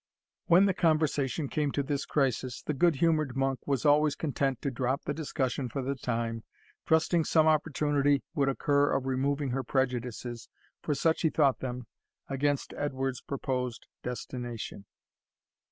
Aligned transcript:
When 0.47 0.65
the 0.65 0.73
conversation 0.73 1.47
came 1.47 1.71
to 1.73 1.83
this 1.83 2.07
crisis, 2.07 2.63
the 2.63 2.73
good 2.73 2.95
humoured 2.95 3.37
monk 3.37 3.59
was 3.67 3.85
always 3.85 4.15
content 4.15 4.59
to 4.63 4.71
drop 4.71 5.03
the 5.03 5.13
discussion 5.13 5.69
for 5.69 5.83
the 5.83 5.93
time, 5.93 6.43
trusting 6.87 7.23
some 7.25 7.45
opportunity 7.45 8.23
would 8.33 8.49
occur 8.49 8.93
of 8.93 9.05
removing 9.05 9.51
her 9.51 9.63
prejudices, 9.63 10.49
for 10.81 10.95
such 10.95 11.21
he 11.21 11.29
thought 11.29 11.59
them, 11.59 11.85
against 12.29 12.73
Edward's 12.73 13.21
proposed 13.21 13.85
destination. 14.01 14.85